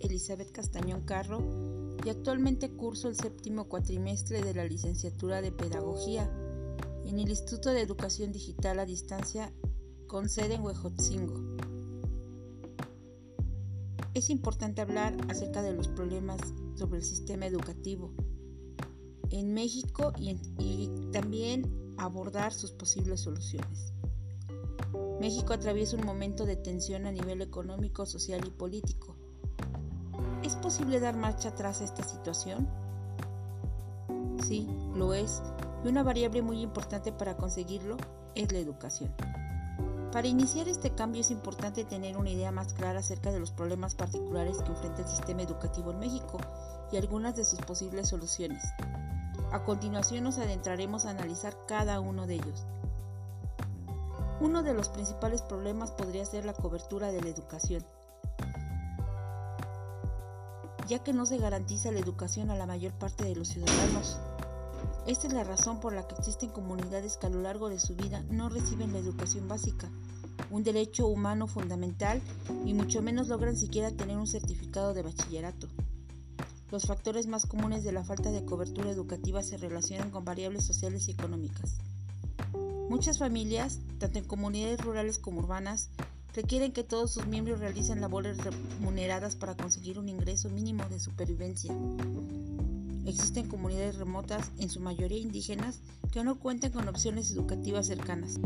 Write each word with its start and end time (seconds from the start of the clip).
Elizabeth 0.00 0.52
Castañón 0.52 1.02
Carro 1.02 1.96
y 2.04 2.10
actualmente 2.10 2.70
curso 2.70 3.08
el 3.08 3.16
séptimo 3.16 3.64
cuatrimestre 3.64 4.42
de 4.42 4.52
la 4.52 4.64
licenciatura 4.66 5.40
de 5.40 5.52
Pedagogía 5.52 6.30
en 7.06 7.18
el 7.18 7.30
Instituto 7.30 7.70
de 7.70 7.80
Educación 7.80 8.30
Digital 8.30 8.78
a 8.78 8.84
Distancia 8.84 9.52
con 10.06 10.28
sede 10.28 10.56
en 10.56 10.62
Huejotzingo. 10.62 11.56
Es 14.12 14.28
importante 14.28 14.82
hablar 14.82 15.16
acerca 15.28 15.62
de 15.62 15.72
los 15.72 15.88
problemas 15.88 16.40
sobre 16.74 16.98
el 16.98 17.04
sistema 17.04 17.46
educativo 17.46 18.12
en 19.30 19.54
México 19.54 20.12
y, 20.18 20.36
y 20.58 21.10
también 21.10 21.94
abordar 21.96 22.52
sus 22.52 22.72
posibles 22.72 23.20
soluciones. 23.20 23.92
México 25.20 25.52
atraviesa 25.52 25.96
un 25.96 26.06
momento 26.06 26.46
de 26.46 26.56
tensión 26.56 27.06
a 27.06 27.12
nivel 27.12 27.42
económico, 27.42 28.06
social 28.06 28.40
y 28.46 28.50
político. 28.50 29.16
¿Es 30.42 30.56
posible 30.56 31.00
dar 31.00 31.16
marcha 31.16 31.50
atrás 31.50 31.80
a 31.80 31.84
esta 31.84 32.02
situación? 32.02 32.68
Sí, 34.42 34.66
lo 34.94 35.12
es, 35.14 35.42
y 35.84 35.88
una 35.88 36.02
variable 36.02 36.42
muy 36.42 36.60
importante 36.60 37.12
para 37.12 37.36
conseguirlo 37.36 37.96
es 38.34 38.50
la 38.52 38.58
educación. 38.58 39.14
Para 40.12 40.26
iniciar 40.26 40.66
este 40.66 40.90
cambio 40.90 41.20
es 41.20 41.30
importante 41.30 41.84
tener 41.84 42.16
una 42.16 42.30
idea 42.30 42.50
más 42.50 42.72
clara 42.72 42.98
acerca 42.98 43.30
de 43.30 43.38
los 43.38 43.52
problemas 43.52 43.94
particulares 43.94 44.58
que 44.58 44.70
enfrenta 44.70 45.02
el 45.02 45.08
sistema 45.08 45.42
educativo 45.42 45.92
en 45.92 46.00
México 46.00 46.38
y 46.90 46.96
algunas 46.96 47.36
de 47.36 47.44
sus 47.44 47.60
posibles 47.60 48.08
soluciones. 48.08 48.64
A 49.52 49.62
continuación 49.64 50.24
nos 50.24 50.38
adentraremos 50.38 51.04
a 51.04 51.10
analizar 51.10 51.56
cada 51.68 52.00
uno 52.00 52.26
de 52.26 52.34
ellos. 52.34 52.66
Uno 54.40 54.62
de 54.62 54.72
los 54.72 54.88
principales 54.88 55.42
problemas 55.42 55.90
podría 55.90 56.24
ser 56.24 56.46
la 56.46 56.54
cobertura 56.54 57.12
de 57.12 57.20
la 57.20 57.28
educación, 57.28 57.84
ya 60.88 61.00
que 61.00 61.12
no 61.12 61.26
se 61.26 61.36
garantiza 61.36 61.92
la 61.92 61.98
educación 61.98 62.50
a 62.50 62.56
la 62.56 62.64
mayor 62.64 62.94
parte 62.94 63.24
de 63.24 63.36
los 63.36 63.48
ciudadanos. 63.48 64.18
Esta 65.06 65.26
es 65.26 65.34
la 65.34 65.44
razón 65.44 65.78
por 65.78 65.92
la 65.92 66.08
que 66.08 66.14
existen 66.14 66.48
comunidades 66.48 67.18
que 67.18 67.26
a 67.26 67.30
lo 67.30 67.42
largo 67.42 67.68
de 67.68 67.78
su 67.78 67.94
vida 67.96 68.24
no 68.30 68.48
reciben 68.48 68.94
la 68.94 68.98
educación 68.98 69.46
básica, 69.46 69.90
un 70.50 70.64
derecho 70.64 71.06
humano 71.06 71.46
fundamental, 71.46 72.22
y 72.64 72.72
mucho 72.72 73.02
menos 73.02 73.28
logran 73.28 73.58
siquiera 73.58 73.90
tener 73.90 74.16
un 74.16 74.26
certificado 74.26 74.94
de 74.94 75.02
bachillerato. 75.02 75.68
Los 76.70 76.86
factores 76.86 77.26
más 77.26 77.44
comunes 77.44 77.84
de 77.84 77.92
la 77.92 78.04
falta 78.04 78.30
de 78.30 78.46
cobertura 78.46 78.90
educativa 78.90 79.42
se 79.42 79.58
relacionan 79.58 80.10
con 80.10 80.24
variables 80.24 80.64
sociales 80.64 81.08
y 81.08 81.10
económicas. 81.10 81.76
Muchas 82.90 83.18
familias, 83.18 83.78
tanto 84.00 84.18
en 84.18 84.24
comunidades 84.24 84.80
rurales 84.80 85.20
como 85.20 85.38
urbanas, 85.38 85.90
requieren 86.34 86.72
que 86.72 86.82
todos 86.82 87.12
sus 87.14 87.24
miembros 87.24 87.60
realicen 87.60 88.00
labores 88.00 88.36
remuneradas 88.38 89.36
para 89.36 89.56
conseguir 89.56 90.00
un 90.00 90.08
ingreso 90.08 90.50
mínimo 90.50 90.82
de 90.88 90.98
supervivencia. 90.98 91.72
Existen 93.06 93.46
comunidades 93.46 93.94
remotas, 93.94 94.50
en 94.58 94.70
su 94.70 94.80
mayoría 94.80 95.20
indígenas, 95.20 95.78
que 96.10 96.24
no 96.24 96.40
cuentan 96.40 96.72
con 96.72 96.88
opciones 96.88 97.30
educativas 97.30 97.86
cercanas. 97.86 98.40